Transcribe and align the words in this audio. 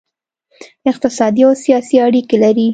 اقتصادي 0.91 1.41
او 1.47 1.53
سیاسي 1.63 1.95
اړیکې 2.07 2.35
لري 2.43 2.67